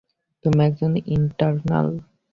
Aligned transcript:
তুমি 0.45 0.59
একজন 0.67 0.91
ইটারনাল। 1.15 1.87